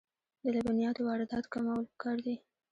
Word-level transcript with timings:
د 0.41 0.43
لبنیاتو 0.55 1.01
واردات 1.07 1.45
کمول 1.53 1.81
پکار 1.91 2.17
دي 2.25 2.35